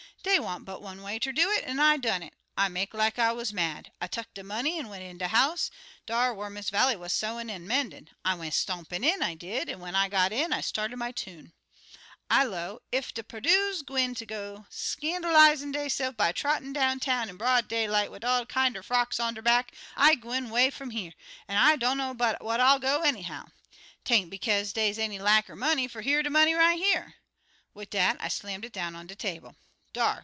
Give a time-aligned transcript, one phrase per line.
[0.23, 2.33] Dey wan't but one way ter do it, an' I done it.
[2.55, 3.91] I make like I wuz mad.
[3.99, 5.71] I tuck de money an' went in de house
[6.05, 8.07] dar whar Miss Vallie wuz sewin' an' mendin'.
[8.23, 11.53] I went stompin' in, I did, an' when I got in I started my tune.
[12.29, 17.35] "I low, 'Ef de Perdues gwine ter go scandalizin' deyse'f by trottin' down town in
[17.35, 21.13] broad daylight wid all kinder frocks on der back, I'm gwine 'way fum here;
[21.47, 23.47] an' I dun'ner but what I'll go anyhow.
[24.05, 27.15] 'Tain't bekaze dey's any lack er money, fer here de money right here.'
[27.73, 29.55] Wid dat I slammed it down on de table.
[29.93, 30.19] 'Dar!